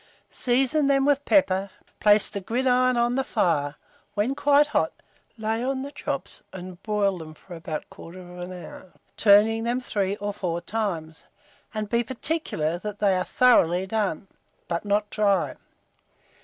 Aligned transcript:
Season 0.31 0.87
them 0.87 1.05
with 1.05 1.23
pepper; 1.25 1.69
place 1.99 2.27
the 2.27 2.41
gridiron 2.41 2.97
on 2.97 3.13
the 3.13 3.23
fire; 3.23 3.75
when 4.15 4.33
quite 4.33 4.65
hot, 4.65 4.91
lay 5.37 5.63
on 5.63 5.83
the 5.83 5.91
chops 5.91 6.41
and 6.51 6.81
broil 6.81 7.19
them 7.19 7.35
for 7.35 7.53
about 7.53 7.87
1/4 7.91 8.51
hour, 8.65 8.93
turning 9.15 9.63
them 9.63 9.79
3 9.79 10.15
or 10.15 10.33
4 10.33 10.59
times; 10.61 11.25
and 11.71 11.87
be 11.87 12.03
particular 12.03 12.79
that 12.79 12.97
they 12.97 13.15
are 13.15 13.23
thoroughly 13.23 13.85
done, 13.85 14.27
but 14.67 14.85
not 14.85 15.07
dry. 15.11 15.53